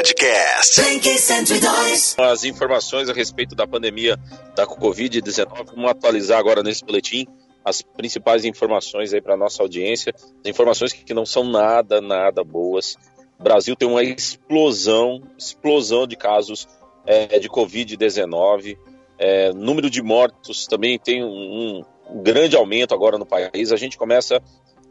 [0.00, 0.80] Podcast.
[0.80, 2.16] Blink 102.
[2.18, 4.18] As informações a respeito da pandemia
[4.56, 7.26] da Covid-19, vamos atualizar agora nesse boletim
[7.62, 12.96] as principais informações aí para nossa audiência, as informações que não são nada, nada boas.
[13.38, 16.66] O Brasil tem uma explosão, explosão de casos
[17.04, 18.78] é, de Covid-19.
[19.18, 23.70] É, número de mortos também tem um, um grande aumento agora no país.
[23.70, 24.40] A gente começa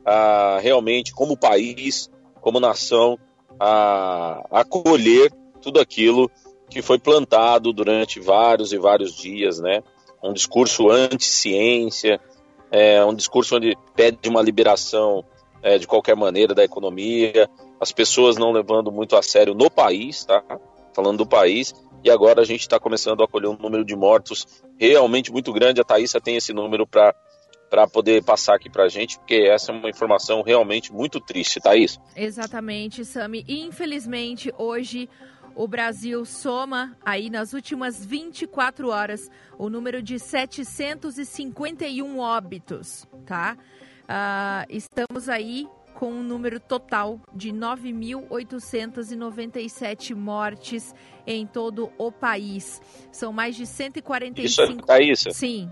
[0.06, 3.18] a realmente, como país, como nação,
[3.60, 5.32] a acolher
[5.62, 6.30] tudo aquilo
[6.70, 9.84] que foi plantado durante vários e vários dias, né?
[10.24, 12.20] Um discurso anti-ciência,
[12.72, 15.24] é, um discurso onde pede uma liberação
[15.62, 20.26] é, de qualquer maneira da economia, as pessoas não levando muito a sério no país,
[20.26, 20.44] tá?
[20.94, 24.46] Falando do país, e agora a gente está começando a acolher um número de mortos
[24.78, 25.82] realmente muito grande.
[25.82, 27.14] A Thaísa tem esse número para
[27.70, 31.60] para poder passar aqui para a gente, porque essa é uma informação realmente muito triste,
[31.60, 32.00] Thaís.
[32.16, 33.46] Exatamente, Sami.
[33.48, 35.08] Infelizmente, hoje
[35.56, 43.56] o Brasil soma aí nas últimas 24 horas o número de 751 óbitos, tá?
[44.04, 50.96] Uh, estamos aí com um número total de 9.897 mortes
[51.28, 52.82] em todo o país.
[53.12, 54.42] São mais de 145...
[54.42, 55.32] Isso, é isso?
[55.32, 55.70] Sim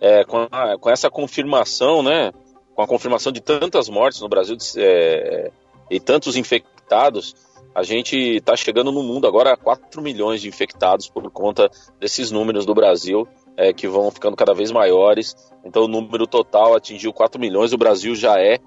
[0.00, 2.32] é, com, a, com, essa confirmação, né,
[2.74, 5.50] com a confirmação de tantas mortes no Brasil é,
[5.90, 7.34] e tantos infectados,
[7.74, 12.30] a gente está chegando no mundo agora a 4 milhões de infectados por conta desses
[12.30, 15.36] números do Brasil, é, que vão ficando cada vez maiores.
[15.64, 18.58] Então o número total atingiu 4 milhões, o Brasil já é,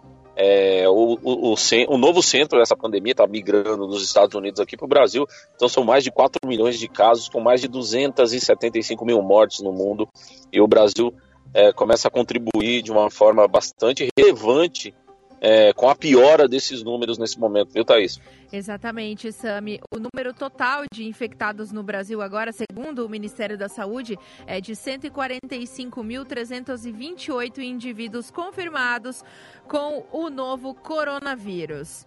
[0.41, 1.55] é o, o, o,
[1.89, 5.27] o, novo centro dessa pandemia, está migrando dos Estados Unidos aqui para o Brasil.
[5.53, 9.73] Então são mais de 4 milhões de casos, com mais de 275 mil mortes no
[9.73, 10.07] mundo.
[10.51, 11.13] E o Brasil
[11.53, 14.95] é, começa a contribuir de uma forma bastante relevante
[15.41, 18.19] é, com a piora desses números nesse momento, viu, Thaís?
[18.51, 19.79] Exatamente, Sami.
[19.93, 24.73] O número total de infectados no Brasil agora, segundo o Ministério da Saúde, é de
[24.73, 29.23] 145.328 indivíduos confirmados
[29.67, 32.05] com o novo coronavírus.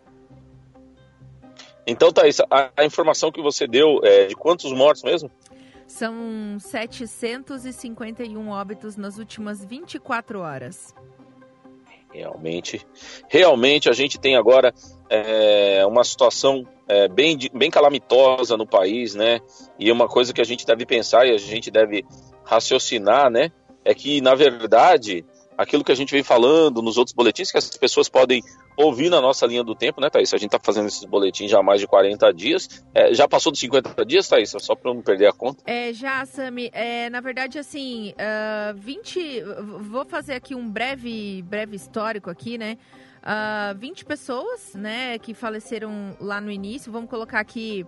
[1.87, 5.31] Então, Thaís, a, a informação que você deu é de quantos mortos mesmo?
[5.87, 10.95] São 751 óbitos nas últimas 24 horas.
[12.13, 12.85] Realmente,
[13.29, 14.73] realmente a gente tem agora
[15.09, 19.41] é, uma situação é, bem, bem calamitosa no país, né?
[19.79, 22.05] E uma coisa que a gente deve pensar e a gente deve
[22.45, 23.51] raciocinar, né?
[23.85, 25.25] É que, na verdade,
[25.57, 28.43] aquilo que a gente vem falando nos outros boletins, que as pessoas podem
[28.77, 30.33] ouvir na nossa linha do tempo, né, Thaís?
[30.33, 32.85] A gente está fazendo esses boletins já há mais de 40 dias.
[32.95, 34.55] É, já passou dos 50 dias, Thaís?
[34.59, 35.63] Só para não perder a conta.
[35.67, 36.71] É, já, Sami.
[36.73, 38.15] É, na verdade, assim, uh,
[38.71, 39.43] ah, 20.
[39.81, 42.77] Vou fazer aqui um breve, breve histórico aqui, né?
[43.23, 46.91] Uh, ah, 20 pessoas, né, que faleceram lá no início.
[46.91, 47.87] Vamos colocar aqui.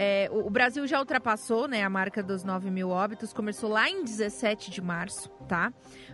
[0.00, 4.04] É, o Brasil já ultrapassou né, a marca dos 9 mil óbitos, começou lá em
[4.04, 5.72] 17 de março, tá?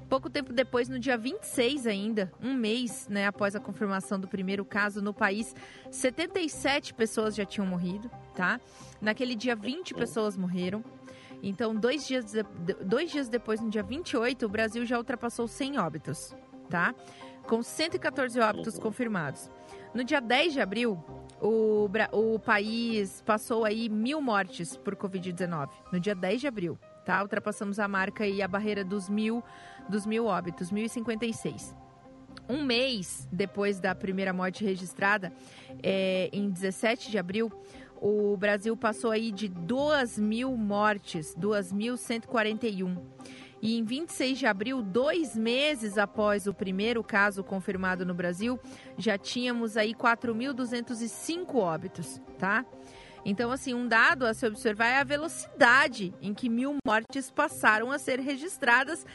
[0.09, 4.65] Pouco tempo depois, no dia 26 ainda, um mês né, após a confirmação do primeiro
[4.65, 5.55] caso no país,
[5.91, 8.59] 77 pessoas já tinham morrido, tá?
[9.03, 10.83] Naquele dia, 20 pessoas morreram.
[11.43, 12.33] Então, dois dias,
[12.87, 16.34] dois dias depois, no dia 28, o Brasil já ultrapassou 100 óbitos,
[16.71, 16.94] tá?
[17.47, 19.50] Com 114 óbitos confirmados.
[19.93, 21.03] No dia 10 de abril,
[21.41, 25.69] o, o país passou aí mil mortes por Covid-19.
[25.93, 27.22] No dia 10 de abril, tá?
[27.22, 29.43] Ultrapassamos a marca e a barreira dos mil
[29.88, 31.75] dos mil óbitos, 1.056.
[32.49, 35.32] Um mês depois da primeira morte registrada,
[35.82, 37.50] é, em 17 de abril,
[38.00, 42.99] o Brasil passou aí de 2 mil mortes, 2.141.
[43.64, 48.60] E em 26 de abril, dois meses após o primeiro caso confirmado no Brasil,
[48.98, 52.62] já tínhamos aí 4.205 óbitos, tá?
[53.25, 57.91] Então, assim, um dado a se observar é a velocidade em que mil mortes passaram
[57.91, 59.06] a ser registradas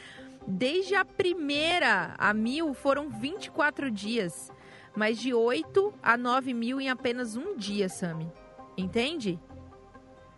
[0.46, 4.50] Desde a primeira a mil foram 24 dias,
[4.96, 8.30] mas de 8 a 9 mil em apenas um dia, Sami.
[8.76, 9.38] Entende?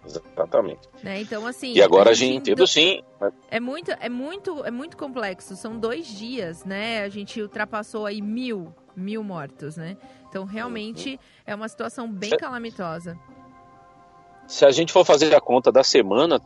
[0.05, 0.89] Exatamente.
[1.03, 1.21] Né?
[1.21, 1.73] Então, assim.
[1.73, 3.03] E agora a gente entende sim.
[3.51, 5.55] É muito, é muito, é muito complexo.
[5.57, 7.03] São dois dias, né?
[7.03, 9.97] A gente ultrapassou aí mil, mil mortos, né?
[10.29, 11.19] Então, realmente uhum.
[11.47, 13.19] é uma situação bem calamitosa
[14.53, 16.39] se a gente for fazer a conta da semana,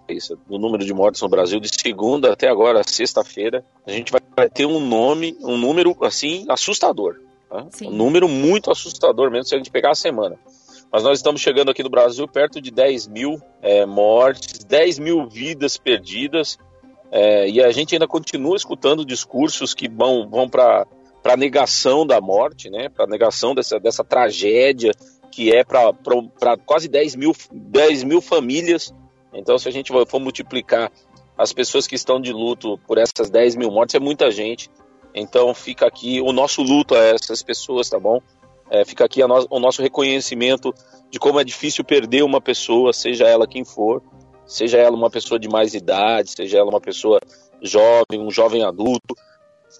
[0.47, 4.64] do número de mortes no Brasil, de segunda até agora, sexta-feira, a gente vai ter
[4.64, 7.17] um nome, um número assim assustador.
[7.49, 7.67] Tá?
[7.82, 10.38] Um número muito assustador mesmo se a gente pegar a semana.
[10.92, 15.28] Mas nós estamos chegando aqui no Brasil perto de 10 mil é, mortes, 10 mil
[15.28, 16.58] vidas perdidas,
[17.10, 20.86] é, e a gente ainda continua escutando discursos que vão, vão para
[21.24, 24.92] a negação da morte, né, para a negação dessa, dessa tragédia
[25.30, 28.94] que é para quase 10 mil, 10 mil famílias.
[29.34, 30.90] Então, se a gente for multiplicar
[31.36, 34.70] as pessoas que estão de luto por essas 10 mil mortes, é muita gente.
[35.14, 38.20] Então, fica aqui o nosso luto a essas pessoas, tá bom?
[38.70, 40.74] É, fica aqui no, o nosso reconhecimento
[41.10, 44.02] de como é difícil perder uma pessoa, seja ela quem for,
[44.44, 47.20] seja ela uma pessoa de mais idade, seja ela uma pessoa
[47.62, 49.14] jovem, um jovem adulto.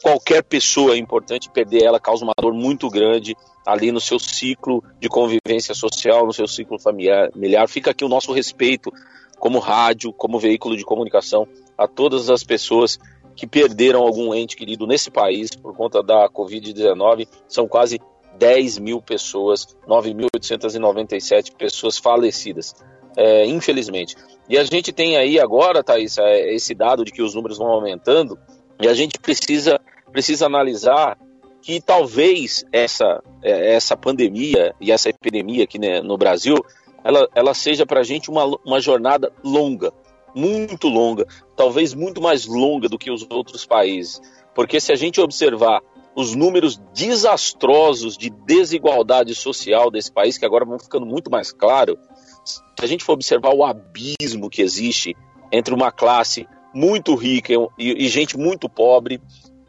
[0.03, 3.35] Qualquer pessoa é importante perder ela causa uma dor muito grande
[3.67, 7.31] ali no seu ciclo de convivência social, no seu ciclo familiar.
[7.69, 8.93] Fica aqui o nosso respeito
[9.39, 11.47] como rádio, como veículo de comunicação
[11.77, 12.99] a todas as pessoas
[13.35, 17.29] que perderam algum ente querido nesse país por conta da Covid-19.
[17.47, 18.01] São quase
[18.39, 22.75] 10 mil pessoas, 9.897 pessoas falecidas,
[23.17, 24.15] é, infelizmente.
[24.49, 27.69] E a gente tem aí agora, Thaís, é, esse dado de que os números vão
[27.69, 28.39] aumentando,
[28.81, 29.81] e a gente precisa,
[30.13, 31.19] precisa analisar
[31.63, 36.57] que talvez essa, é, essa pandemia e essa epidemia aqui né, no Brasil,
[37.03, 39.93] ela, ela seja para a gente uma, uma jornada longa,
[40.35, 44.21] muito longa, talvez muito mais longa do que os outros países.
[44.55, 45.81] Porque se a gente observar
[46.17, 51.99] os números desastrosos de desigualdade social desse país, que agora vão ficando muito mais claro,
[52.43, 55.15] se a gente for observar o abismo que existe
[55.53, 59.21] entre uma classe muito rica e, e gente muito pobre,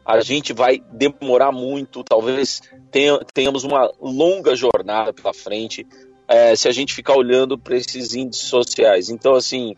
[0.06, 5.86] a gente vai demorar muito, talvez tenha, tenhamos uma longa jornada pela frente
[6.26, 9.10] é, se a gente ficar olhando para esses índices sociais.
[9.10, 9.76] Então, assim,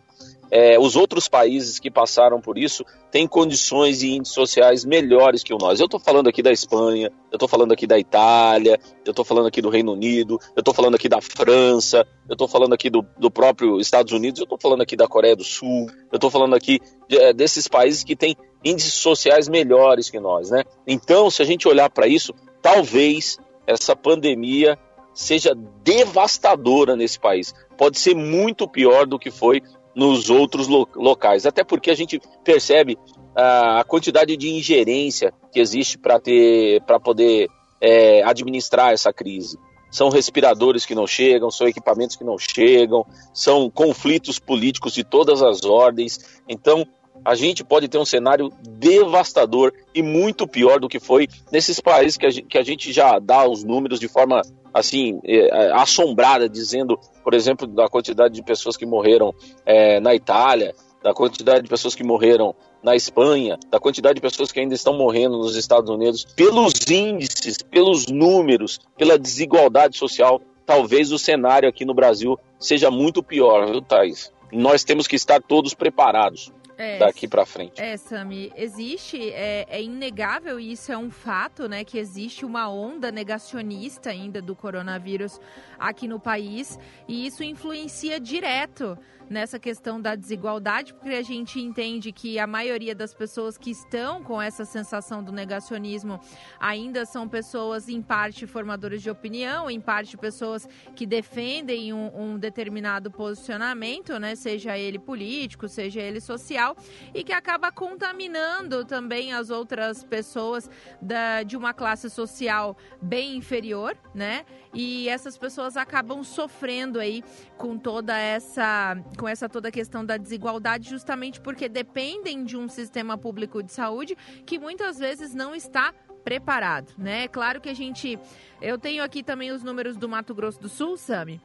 [0.51, 5.55] é, os outros países que passaram por isso têm condições e índices sociais melhores que
[5.55, 5.79] o nós.
[5.79, 9.47] Eu estou falando aqui da Espanha, eu estou falando aqui da Itália, eu estou falando
[9.47, 13.05] aqui do Reino Unido, eu estou falando aqui da França, eu estou falando aqui do,
[13.19, 16.55] do próprio Estados Unidos, eu estou falando aqui da Coreia do Sul, eu estou falando
[16.55, 20.65] aqui de, é, desses países que têm índices sociais melhores que nós, né?
[20.87, 24.77] Então, se a gente olhar para isso, talvez essa pandemia
[25.15, 27.55] seja devastadora nesse país.
[27.77, 29.63] Pode ser muito pior do que foi
[29.95, 31.47] nos outros lo locais.
[31.47, 32.99] Até porque a gente percebe
[33.35, 37.49] a, a quantidade de ingerência que existe para ter para poder
[37.81, 39.59] é, administrar essa crise.
[39.91, 43.05] São respiradores que não chegam, são equipamentos que não chegam,
[43.35, 46.41] são conflitos políticos de todas as ordens.
[46.49, 46.87] Então,
[47.25, 52.17] a gente pode ter um cenário devastador e muito pior do que foi nesses países
[52.17, 55.73] que a gente, que a gente já dá os números de forma assim, é, é,
[55.73, 59.35] assombrada, dizendo, por exemplo, da quantidade de pessoas que morreram
[59.65, 64.53] é, na Itália, da quantidade de pessoas que morreram na Espanha, da quantidade de pessoas
[64.53, 71.13] que ainda estão morrendo nos Estados Unidos, pelos índices, pelos números, pela desigualdade social, talvez
[71.13, 74.33] o cenário aqui no Brasil seja muito pior, viu, Thais?
[74.53, 77.81] Nós temos que estar todos preparados é, daqui para frente.
[77.81, 82.71] É, Sami, existe, é, é, inegável e isso é um fato, né, que existe uma
[82.71, 85.39] onda negacionista ainda do coronavírus
[85.79, 88.97] aqui no país e isso influencia direto
[89.31, 94.25] nessa questão da desigualdade, porque a gente entende que a maioria das pessoas que estão
[94.25, 96.19] com essa sensação do negacionismo
[96.59, 102.39] ainda são pessoas, em parte, formadoras de opinião, em parte, pessoas que defendem um, um
[102.39, 106.70] determinado posicionamento, né, seja ele político, seja ele social,
[107.15, 110.71] e que acaba contaminando também as outras pessoas
[111.01, 114.45] da, de uma classe social bem inferior, né?
[114.73, 117.25] E essas pessoas acabam sofrendo aí
[117.57, 122.69] com toda essa com essa toda a questão da desigualdade, justamente porque dependem de um
[122.69, 127.25] sistema público de saúde que muitas vezes não está preparado, né?
[127.25, 128.19] É claro que a gente,
[128.61, 131.41] eu tenho aqui também os números do Mato Grosso do Sul, Sami,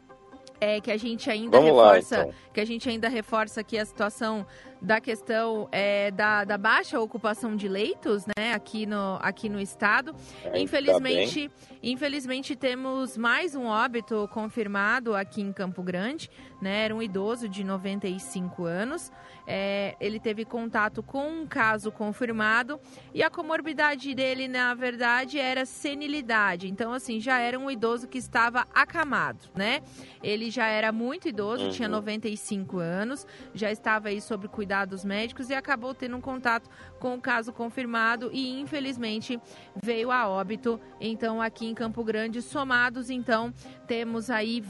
[0.60, 2.36] é que a gente ainda Vamos reforça, lá, então.
[2.54, 4.46] que a gente ainda reforça aqui a situação
[4.82, 10.16] da questão é, da, da, baixa ocupação de leitos, né, aqui no, aqui no estado.
[10.44, 16.30] É, infelizmente, tá infelizmente temos mais um óbito confirmado aqui em Campo Grande,
[16.62, 19.12] né, era um idoso de 95 anos.
[19.48, 22.80] É, ele teve contato com um caso confirmado
[23.14, 26.68] e a comorbidade dele, na verdade, era senilidade.
[26.68, 29.82] Então, assim, já era um idoso que estava acamado, né?
[30.24, 31.70] Ele já era muito idoso, uhum.
[31.70, 36.70] tinha 95 anos, já estava aí sob cuidado cuidados médicos e acabou tendo um contato
[37.00, 39.40] com o caso confirmado e infelizmente
[39.82, 40.80] veio a óbito.
[41.00, 43.54] Então, aqui em Campo Grande, somados, então,
[43.88, 44.64] temos aí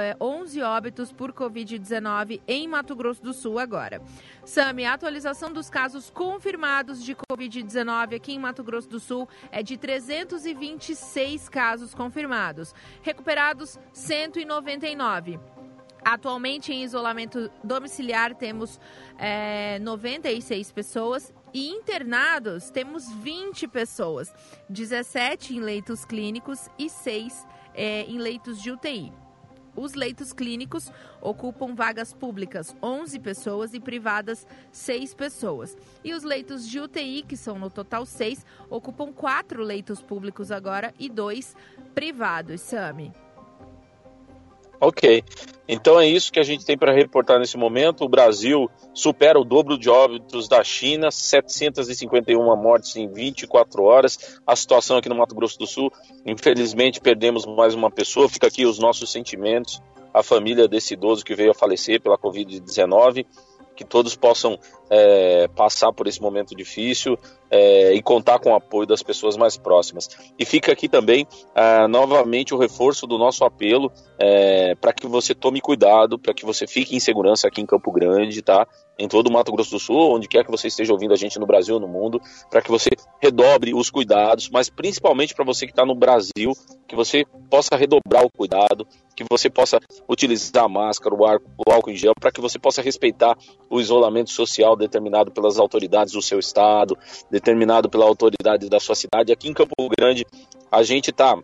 [0.00, 4.02] é, 11 óbitos por Covid-19 em Mato Grosso do Sul agora.
[4.44, 9.62] Sami, a atualização dos casos confirmados de Covid-19 aqui em Mato Grosso do Sul é
[9.62, 12.74] de 326 casos confirmados.
[13.02, 15.38] Recuperados, 199.
[16.04, 18.80] Atualmente, em isolamento domiciliar, temos
[19.18, 24.32] é, 96 pessoas e internados temos 20 pessoas,
[24.68, 29.21] 17 em leitos clínicos e 6 é, em leitos de UTI.
[29.74, 35.76] Os leitos clínicos ocupam vagas públicas 11 pessoas e privadas 6 pessoas.
[36.04, 40.92] E os leitos de UTI, que são no total 6, ocupam 4 leitos públicos agora
[40.98, 41.56] e 2
[41.94, 42.60] privados.
[42.60, 43.12] Sami.
[44.82, 45.22] Ok.
[45.68, 48.02] Então é isso que a gente tem para reportar nesse momento.
[48.02, 54.40] O Brasil supera o dobro de óbitos da China, 751 mortes em 24 horas.
[54.44, 55.88] A situação aqui no Mato Grosso do Sul,
[56.26, 58.28] infelizmente perdemos mais uma pessoa.
[58.28, 59.80] Fica aqui os nossos sentimentos
[60.12, 63.24] à família desse idoso que veio a falecer pela Covid-19
[63.76, 64.58] que todos possam
[64.94, 67.18] é, passar por esse momento difícil
[67.50, 70.06] é, e contar com o apoio das pessoas mais próximas.
[70.38, 75.34] E fica aqui também ah, novamente o reforço do nosso apelo é, para que você
[75.34, 78.66] tome cuidado, para que você fique em segurança aqui em Campo Grande, tá?
[78.98, 81.38] Em todo o Mato Grosso do Sul, onde quer que você esteja ouvindo a gente
[81.38, 82.20] no Brasil no mundo,
[82.50, 86.52] para que você redobre os cuidados, mas principalmente para você que está no Brasil,
[86.86, 91.70] que você possa redobrar o cuidado, que você possa utilizar a máscara, o, ar, o
[91.72, 93.36] álcool em gel, para que você possa respeitar
[93.68, 96.98] o isolamento social determinado pelas autoridades do seu estado,
[97.30, 99.32] determinado pela autoridade da sua cidade.
[99.32, 100.26] Aqui em Campo Grande,
[100.70, 101.38] a gente está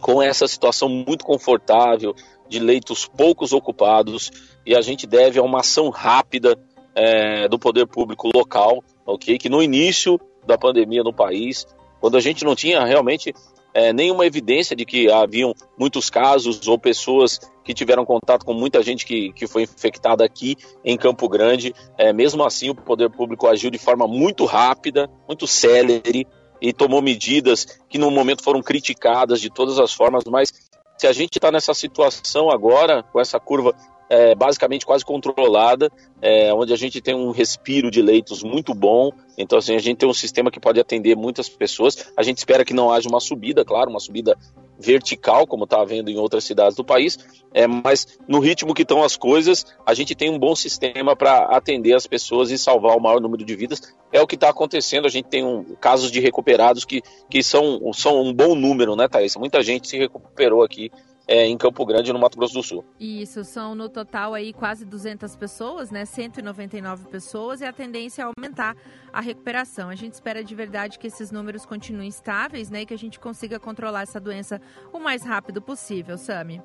[0.00, 2.14] com essa situação muito confortável
[2.48, 4.30] de leitos poucos ocupados
[4.64, 6.56] e a gente deve a uma ação rápida
[6.94, 9.36] é, do poder público local, ok?
[9.38, 11.66] Que no início da pandemia no país,
[12.00, 13.34] quando a gente não tinha realmente
[13.76, 18.82] é, nenhuma evidência de que haviam muitos casos ou pessoas que tiveram contato com muita
[18.82, 21.74] gente que, que foi infectada aqui em Campo Grande.
[21.98, 26.26] É, mesmo assim, o poder público agiu de forma muito rápida, muito célere
[26.58, 30.50] e tomou medidas que no momento foram criticadas de todas as formas, mas
[30.96, 33.74] se a gente está nessa situação agora, com essa curva
[34.08, 35.90] é, basicamente quase controlada,
[36.22, 39.10] é, onde a gente tem um respiro de leitos muito bom.
[39.36, 42.12] Então, assim, a gente tem um sistema que pode atender muitas pessoas.
[42.16, 44.36] A gente espera que não haja uma subida, claro, uma subida
[44.78, 47.18] vertical, como está havendo em outras cidades do país,
[47.54, 51.46] é, mas no ritmo que estão as coisas, a gente tem um bom sistema para
[51.56, 53.80] atender as pessoas e salvar o maior número de vidas.
[54.12, 57.80] É o que está acontecendo, a gente tem um, casos de recuperados que, que são,
[57.92, 59.36] são um bom número, né, Thaís?
[59.36, 60.90] Muita gente se recuperou aqui
[61.26, 62.84] é, em Campo Grande, no Mato Grosso do Sul.
[63.00, 66.04] Isso, são no total aí quase 200 pessoas, né?
[66.04, 68.76] 199 pessoas e a tendência é aumentar
[69.12, 69.88] a recuperação.
[69.88, 72.82] A gente espera de verdade que esses números continuem estáveis, né?
[72.82, 74.60] E que a gente consiga controlar essa doença
[74.92, 76.62] o mais rápido possível, Sami.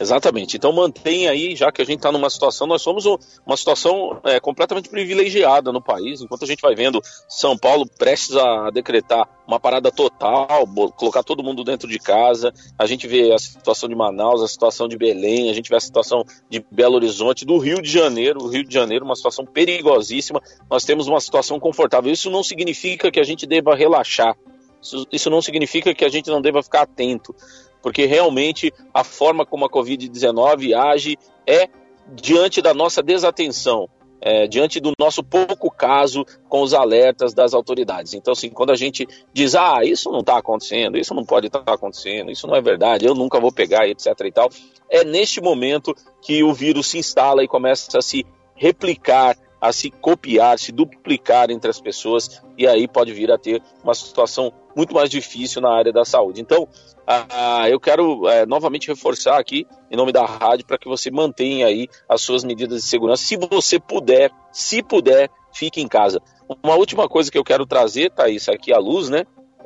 [0.00, 0.56] Exatamente.
[0.56, 3.04] Então mantém aí, já que a gente está numa situação, nós somos
[3.44, 8.36] uma situação é, completamente privilegiada no país, enquanto a gente vai vendo São Paulo prestes
[8.36, 10.66] a decretar uma parada total,
[10.96, 14.86] colocar todo mundo dentro de casa, a gente vê a situação de Manaus, a situação
[14.86, 18.48] de Belém, a gente vê a situação de Belo Horizonte, do Rio de Janeiro, o
[18.48, 22.12] Rio de Janeiro, uma situação perigosíssima, nós temos uma situação confortável.
[22.12, 24.36] Isso não significa que a gente deva relaxar,
[24.80, 27.34] isso, isso não significa que a gente não deva ficar atento
[27.82, 31.68] porque realmente a forma como a Covid-19 age é
[32.14, 33.88] diante da nossa desatenção,
[34.20, 38.14] é, diante do nosso pouco caso com os alertas das autoridades.
[38.14, 41.60] Então, assim, quando a gente diz, ah, isso não está acontecendo, isso não pode estar
[41.60, 44.48] tá acontecendo, isso não é verdade, eu nunca vou pegar, etc e tal,
[44.90, 49.90] é neste momento que o vírus se instala e começa a se replicar, a se
[49.90, 54.94] copiar, se duplicar entre as pessoas, e aí pode vir a ter uma situação muito
[54.94, 56.40] mais difícil na área da saúde.
[56.40, 56.68] Então,
[57.06, 61.66] ah, eu quero é, novamente reforçar aqui, em nome da rádio, para que você mantenha
[61.66, 63.24] aí as suas medidas de segurança.
[63.24, 66.20] Se você puder, se puder, fique em casa.
[66.62, 69.24] Uma última coisa que eu quero trazer, Thaís, aqui à luz, né?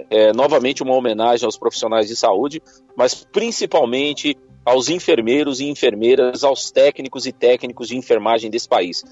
[0.09, 2.63] É, novamente uma homenagem aos profissionais de saúde,
[2.97, 9.05] mas principalmente aos enfermeiros e enfermeiras, aos técnicos e técnicos de enfermagem desse país.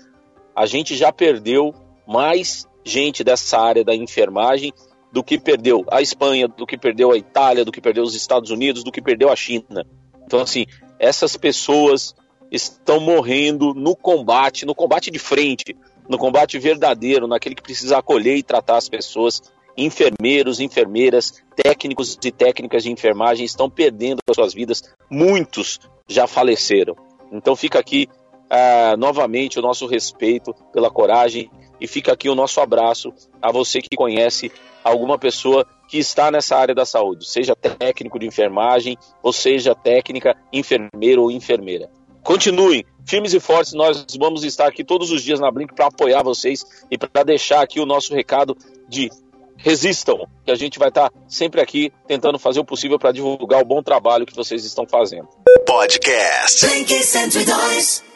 [0.61, 1.75] A gente já perdeu
[2.07, 4.75] mais gente dessa área da enfermagem
[5.11, 8.51] do que perdeu a Espanha, do que perdeu a Itália, do que perdeu os Estados
[8.51, 9.87] Unidos, do que perdeu a China.
[10.23, 10.67] Então, assim,
[10.99, 12.15] essas pessoas
[12.53, 15.75] estão morrendo no combate, no combate de frente,
[16.07, 19.41] no combate verdadeiro, naquele que precisa acolher e tratar as pessoas.
[19.79, 24.83] Enfermeiros, enfermeiras, técnicos e técnicas de enfermagem estão perdendo as suas vidas.
[25.09, 26.95] Muitos já faleceram.
[27.33, 28.11] Então fica aqui
[28.51, 33.81] uh, novamente o nosso respeito pela coragem e fica aqui o nosso abraço a você
[33.81, 34.53] que conhece
[34.85, 40.37] alguma pessoa que está nessa área da saúde, seja técnico de enfermagem, ou seja técnica,
[40.53, 41.91] enfermeiro ou enfermeira.
[42.23, 46.23] Continuem firmes e fortes, nós vamos estar aqui todos os dias na Blink para apoiar
[46.23, 48.57] vocês e para deixar aqui o nosso recado
[48.89, 49.11] de
[49.57, 53.65] resistam, que a gente vai estar sempre aqui tentando fazer o possível para divulgar o
[53.65, 55.29] bom trabalho que vocês estão fazendo.
[55.67, 56.67] Podcast.
[56.67, 58.10] Blink 102.